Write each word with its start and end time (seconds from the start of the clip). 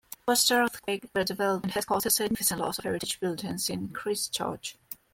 Post-earthquake 0.25 1.13
redevelopment 1.13 1.73
has 1.73 1.85
caused 1.85 2.07
a 2.07 2.09
significant 2.09 2.59
loss 2.59 2.79
of 2.79 2.85
heritage 2.85 3.19
buildings 3.19 3.69
in 3.69 3.89
Christchurch. 3.89 4.75